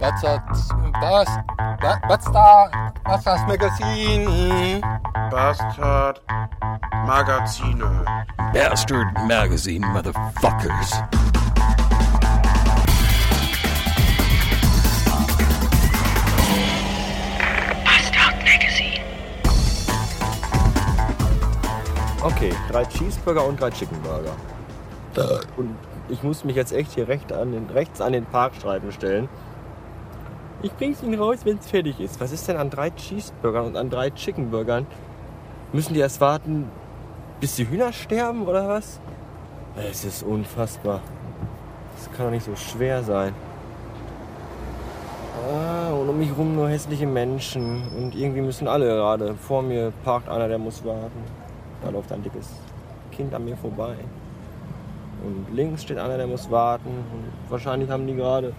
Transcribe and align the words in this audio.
Bastard, 0.00 0.42
Bast, 1.00 1.30
Ba- 1.80 2.00
Bastard, 2.08 2.70
Bastard 3.04 3.48
Magazin. 3.48 4.80
Bastard 5.30 6.20
Magazine. 7.06 7.82
Bastard 8.52 9.26
Magazine, 9.26 9.82
motherfuckers. 9.92 10.92
Okay, 22.22 22.52
drei 22.70 22.84
Cheeseburger 22.84 23.44
und 23.46 23.60
drei 23.60 23.70
Chickenburger. 23.70 24.32
Und 25.56 25.76
ich 26.08 26.22
muss 26.22 26.44
mich 26.44 26.56
jetzt 26.56 26.72
echt 26.72 26.92
hier 26.92 27.08
recht 27.08 27.32
an 27.32 27.52
den, 27.52 27.70
rechts 27.70 28.00
an 28.00 28.12
den 28.12 28.24
Parkstreifen 28.26 28.92
stellen. 28.92 29.28
Ich 30.60 30.72
bring's 30.72 31.02
Ihnen 31.04 31.20
raus, 31.20 31.38
wenn's 31.44 31.70
fertig 31.70 32.00
ist. 32.00 32.20
Was 32.20 32.32
ist 32.32 32.48
denn 32.48 32.56
an 32.56 32.68
drei 32.68 32.90
Cheeseburgern 32.90 33.66
und 33.66 33.76
an 33.76 33.90
drei 33.90 34.10
Chickenburgern? 34.10 34.88
Müssen 35.72 35.94
die 35.94 36.00
erst 36.00 36.20
warten, 36.20 36.68
bis 37.38 37.54
die 37.54 37.68
Hühner 37.68 37.92
sterben 37.92 38.44
oder 38.44 38.66
was? 38.66 38.98
Es 39.76 40.04
ist 40.04 40.24
unfassbar. 40.24 41.00
Das 41.94 42.10
kann 42.12 42.26
doch 42.26 42.32
nicht 42.32 42.44
so 42.44 42.56
schwer 42.56 43.04
sein. 43.04 43.34
Ah, 45.48 45.92
und 45.92 46.08
um 46.08 46.18
mich 46.18 46.36
rum 46.36 46.56
nur 46.56 46.68
hässliche 46.68 47.06
Menschen. 47.06 47.84
Und 47.96 48.16
irgendwie 48.16 48.40
müssen 48.40 48.66
alle 48.66 48.86
gerade. 48.86 49.34
Vor 49.34 49.62
mir 49.62 49.92
parkt 50.04 50.28
einer, 50.28 50.48
der 50.48 50.58
muss 50.58 50.84
warten. 50.84 51.22
Da 51.84 51.90
läuft 51.90 52.10
ein 52.10 52.22
dickes 52.24 52.48
Kind 53.12 53.32
an 53.32 53.44
mir 53.44 53.56
vorbei. 53.56 53.94
Und 55.24 55.54
links 55.54 55.82
steht 55.82 55.98
einer, 55.98 56.16
der 56.16 56.26
muss 56.26 56.50
warten. 56.50 56.88
Und 56.88 57.50
wahrscheinlich 57.50 57.88
haben 57.90 58.08
die 58.08 58.16
gerade 58.16 58.52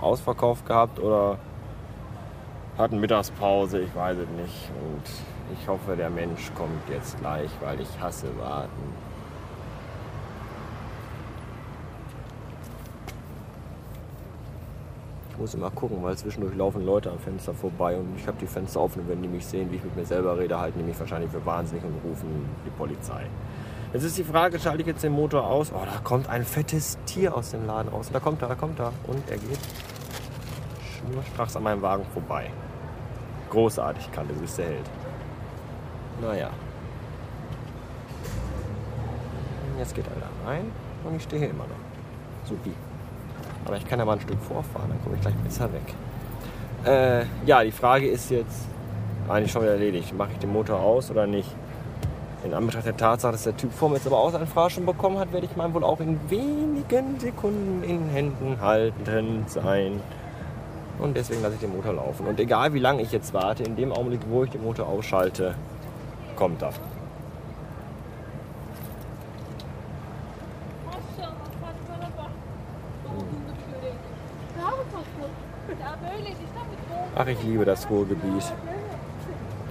Ausverkauf 0.00 0.64
gehabt 0.64 0.98
oder 0.98 1.38
hatten 2.76 3.00
Mittagspause, 3.00 3.80
ich 3.80 3.94
weiß 3.94 4.18
es 4.18 4.28
nicht. 4.40 4.70
Und 4.82 5.02
ich 5.58 5.68
hoffe, 5.68 5.96
der 5.96 6.10
Mensch 6.10 6.52
kommt 6.54 6.88
jetzt 6.90 7.18
gleich, 7.18 7.50
weil 7.60 7.80
ich 7.80 8.00
hasse 8.00 8.26
warten. 8.38 8.94
Ich 15.30 15.38
muss 15.38 15.52
immer 15.52 15.70
gucken, 15.70 16.02
weil 16.02 16.16
zwischendurch 16.16 16.54
laufen 16.56 16.84
Leute 16.84 17.10
am 17.10 17.18
Fenster 17.18 17.52
vorbei 17.52 17.96
und 17.96 18.16
ich 18.16 18.26
habe 18.26 18.38
die 18.40 18.46
Fenster 18.46 18.80
offen 18.80 19.02
und 19.02 19.08
wenn 19.10 19.20
die 19.20 19.28
mich 19.28 19.44
sehen, 19.44 19.70
wie 19.70 19.76
ich 19.76 19.84
mit 19.84 19.94
mir 19.94 20.06
selber 20.06 20.38
rede, 20.38 20.58
halten 20.58 20.78
die 20.78 20.84
mich 20.84 20.98
wahrscheinlich 20.98 21.30
für 21.30 21.44
wahnsinnig 21.44 21.84
und 21.84 21.94
rufen 22.08 22.48
die 22.64 22.70
Polizei. 22.70 23.26
Jetzt 23.96 24.04
ist 24.04 24.18
die 24.18 24.24
Frage, 24.24 24.58
schalte 24.58 24.82
ich 24.82 24.86
jetzt 24.86 25.02
den 25.04 25.12
Motor 25.12 25.46
aus? 25.46 25.72
Oh, 25.72 25.80
da 25.82 25.98
kommt 26.04 26.28
ein 26.28 26.44
fettes 26.44 26.98
Tier 27.06 27.34
aus 27.34 27.52
dem 27.52 27.64
Laden 27.64 27.88
raus. 27.88 28.10
Da 28.12 28.20
kommt 28.20 28.42
er, 28.42 28.48
da 28.48 28.54
kommt 28.54 28.78
er. 28.78 28.92
Und 29.06 29.26
er 29.30 29.38
geht 29.38 29.58
schnurstracks 30.84 31.56
an 31.56 31.62
meinem 31.62 31.80
Wagen 31.80 32.04
vorbei. 32.12 32.50
Großartig, 33.48 34.12
Kalle, 34.12 34.28
du 34.34 34.40
bist 34.40 34.58
der 34.58 34.66
Held. 34.66 34.90
Naja. 36.20 36.50
Jetzt 39.78 39.94
geht 39.94 40.04
er 40.08 40.20
da 40.20 40.50
rein 40.50 40.70
und 41.04 41.16
ich 41.16 41.22
stehe 41.22 41.40
hier 41.40 41.50
immer 41.52 41.64
noch. 41.64 42.46
Supi. 42.46 42.72
Aber 43.64 43.78
ich 43.78 43.88
kann 43.88 43.98
ja 43.98 44.04
mal 44.04 44.12
ein 44.12 44.20
Stück 44.20 44.42
vorfahren, 44.42 44.90
dann 44.90 45.02
komme 45.02 45.14
ich 45.16 45.22
gleich 45.22 45.36
besser 45.36 45.70
weg. 45.72 45.94
Äh, 46.84 47.24
ja, 47.46 47.64
die 47.64 47.72
Frage 47.72 48.08
ist 48.08 48.30
jetzt 48.30 48.66
eigentlich 49.26 49.52
schon 49.52 49.62
wieder 49.62 49.72
erledigt. 49.72 50.14
Mache 50.14 50.32
ich 50.32 50.38
den 50.38 50.52
Motor 50.52 50.80
aus 50.80 51.10
oder 51.10 51.26
nicht? 51.26 51.48
In 52.46 52.54
Anbetracht 52.54 52.86
der 52.86 52.96
Tatsache, 52.96 53.32
dass 53.32 53.42
der 53.42 53.56
Typ 53.56 53.72
vor 53.72 53.88
mir 53.88 53.96
jetzt 53.96 54.06
aber 54.06 54.18
auch 54.18 54.30
seinen 54.30 54.46
Fahrschein 54.46 54.86
bekommen 54.86 55.18
hat, 55.18 55.32
werde 55.32 55.46
ich 55.46 55.56
meinen 55.56 55.74
wohl 55.74 55.82
auch 55.82 55.98
in 55.98 56.20
wenigen 56.30 57.18
Sekunden 57.18 57.82
in 57.82 58.08
Händen 58.08 58.60
halten 58.60 59.44
sein. 59.48 60.00
Und 61.00 61.16
deswegen 61.16 61.42
lasse 61.42 61.54
ich 61.54 61.60
den 61.60 61.74
Motor 61.74 61.94
laufen. 61.94 62.24
Und 62.24 62.38
egal 62.38 62.72
wie 62.72 62.78
lange 62.78 63.02
ich 63.02 63.10
jetzt 63.10 63.34
warte, 63.34 63.64
in 63.64 63.74
dem 63.74 63.92
Augenblick, 63.92 64.20
wo 64.28 64.44
ich 64.44 64.50
den 64.50 64.62
Motor 64.62 64.86
ausschalte, 64.86 65.56
kommt 66.36 66.62
er. 66.62 66.70
Ach, 77.16 77.26
ich 77.26 77.42
liebe 77.42 77.64
das 77.64 77.90
Ruhrgebiet. 77.90 78.52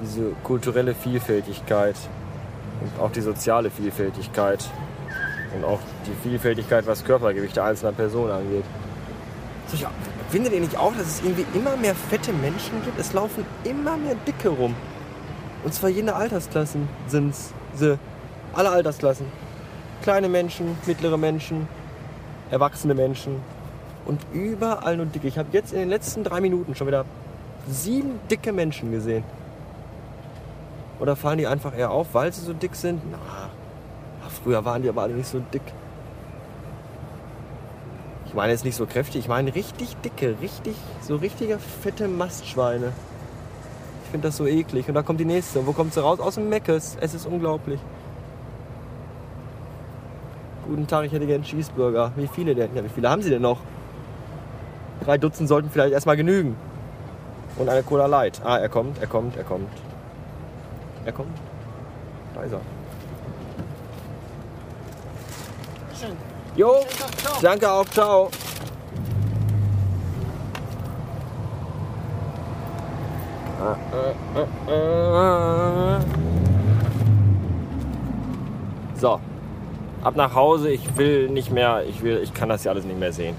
Diese 0.02 0.32
kulturelle 0.44 0.94
Vielfältigkeit 0.94 1.96
und 2.82 3.02
auch 3.02 3.12
die 3.12 3.22
soziale 3.22 3.70
Vielfältigkeit 3.70 4.64
und 5.56 5.64
auch 5.64 5.80
die 6.06 6.30
Vielfältigkeit, 6.30 6.86
was 6.88 7.04
Körpergewicht 7.04 7.56
der 7.56 7.66
einzelnen 7.66 7.96
Person 7.96 8.30
angeht. 8.30 8.66
So, 9.68 9.78
findet 10.30 10.54
ihr 10.54 10.62
nicht 10.62 10.78
auch, 10.78 10.94
dass 10.94 11.08
es 11.08 11.22
irgendwie 11.22 11.46
immer 11.54 11.76
mehr 11.78 11.96
fette 11.96 12.34
Menschen 12.34 12.84
gibt? 12.84 13.00
Es 13.00 13.14
laufen 13.14 13.46
immer 13.64 13.98
mehr 13.98 14.16
Dicke 14.28 14.50
rum. 14.50 14.76
Und 15.64 15.74
zwar 15.74 15.90
jede 15.90 16.16
Altersklassen 16.16 16.88
sind 17.08 17.34
sie. 17.74 17.98
Alle 18.54 18.70
Altersklassen. 18.70 19.26
Kleine 20.04 20.30
Menschen, 20.30 20.78
mittlere 20.86 21.18
Menschen, 21.18 21.68
erwachsene 22.52 22.94
Menschen. 22.94 23.42
Und 24.06 24.22
überall 24.34 24.98
nur 24.98 25.08
dicke. 25.08 25.28
Ich 25.28 25.40
habe 25.40 25.50
jetzt 25.52 25.74
in 25.74 25.80
den 25.80 25.90
letzten 25.90 26.24
drei 26.24 26.40
Minuten 26.40 26.76
schon 26.76 26.86
wieder 26.86 27.06
sieben 27.68 28.20
dicke 28.30 28.54
Menschen 28.54 28.92
gesehen. 28.92 29.24
Oder 31.00 31.16
fallen 31.16 31.38
die 31.38 31.48
einfach 31.48 31.78
eher 31.78 31.92
auf, 31.92 32.14
weil 32.14 32.32
sie 32.32 32.42
so 32.42 32.54
dick 32.54 32.76
sind? 32.76 33.02
Na, 33.12 33.18
früher 34.30 34.64
waren 34.64 34.82
die 34.82 34.90
aber 34.90 35.02
alle 35.02 35.14
nicht 35.14 35.28
so 35.28 35.40
dick. 35.54 35.62
Ich 38.28 38.34
meine 38.34 38.52
jetzt 38.52 38.66
nicht 38.66 38.76
so 38.76 38.86
kräftig, 38.86 39.22
ich 39.22 39.28
meine 39.28 39.54
richtig 39.56 39.96
dicke, 39.98 40.36
richtig, 40.42 40.76
so 41.02 41.16
richtige 41.16 41.58
fette 41.58 42.08
Mastschweine. 42.08 42.92
Ich 44.04 44.12
finde 44.12 44.28
das 44.28 44.38
so 44.38 44.46
eklig. 44.46 44.88
Und 44.88 44.94
da 44.94 45.02
kommt 45.02 45.20
die 45.20 45.26
nächste. 45.26 45.60
Und 45.60 45.68
wo 45.68 45.72
kommt 45.72 45.94
sie 45.94 46.02
raus? 46.02 46.20
Aus 46.20 46.36
dem 46.36 46.48
Meckes. 46.48 46.98
Es 47.02 47.14
ist 47.14 47.26
unglaublich. 47.26 47.80
Guten 50.68 50.88
Tag, 50.88 51.06
ich 51.06 51.12
hätte 51.12 51.26
gerne 51.26 51.36
einen 51.36 51.44
Cheeseburger. 51.44 52.12
Wie 52.16 52.28
viele 52.28 52.56
denn? 52.56 52.76
Ja, 52.76 52.84
wie 52.84 52.90
viele 52.90 53.10
haben 53.10 53.22
Sie 53.22 53.30
denn 53.30 53.42
noch? 53.42 53.60
Drei 55.04 55.18
Dutzend 55.18 55.50
sollten 55.50 55.70
vielleicht 55.70 55.94
erstmal 55.94 56.18
genügen. 56.18 56.56
Und 57.58 57.70
eine 57.70 57.84
Cola 57.84 58.06
Light. 58.06 58.42
Ah, 58.44 58.58
er 58.58 58.70
kommt, 58.70 59.00
er 59.00 59.08
kommt, 59.08 59.38
er 59.38 59.44
kommt. 59.44 59.70
Er 61.06 61.12
kommt. 61.12 61.38
Da 62.34 62.42
ist 62.42 62.54
er. 62.54 62.62
Jo, 66.56 66.76
danke 67.42 67.70
auch, 67.70 67.86
ciao. 67.86 68.30
So, 78.96 79.20
ab 80.04 80.16
nach 80.16 80.34
Hause. 80.34 80.70
Ich 80.70 80.98
will 80.98 81.30
nicht 81.30 81.52
mehr, 81.52 81.84
ich 81.88 82.02
will, 82.02 82.22
ich 82.24 82.34
kann 82.34 82.50
das 82.50 82.64
ja 82.64 82.72
alles 82.72 82.86
nicht 82.86 83.00
mehr 83.00 83.14
sehen. 83.14 83.36